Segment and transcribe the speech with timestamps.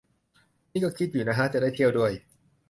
[0.71, 2.11] นี่คิดอยู่นะฮะ จะได้เที่ยวด้วย